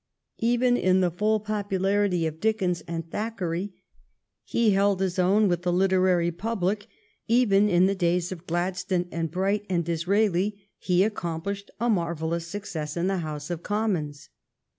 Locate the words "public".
6.31-6.87